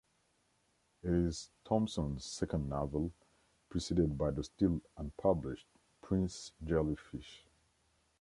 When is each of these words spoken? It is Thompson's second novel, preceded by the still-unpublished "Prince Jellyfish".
It 1.03 1.11
is 1.11 1.51
Thompson's 1.63 2.25
second 2.25 2.67
novel, 2.67 3.11
preceded 3.69 4.17
by 4.17 4.31
the 4.31 4.43
still-unpublished 4.43 5.67
"Prince 6.01 6.53
Jellyfish". 6.65 7.45